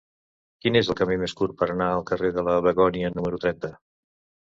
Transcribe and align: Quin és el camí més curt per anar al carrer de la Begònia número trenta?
Quin 0.63 0.77
és 0.79 0.87
el 0.93 0.95
camí 1.01 1.17
més 1.23 1.35
curt 1.41 1.53
per 1.59 1.67
anar 1.73 1.89
al 1.97 2.05
carrer 2.11 2.31
de 2.39 2.45
la 2.47 2.55
Begònia 2.69 3.13
número 3.19 3.41
trenta? 3.45 3.71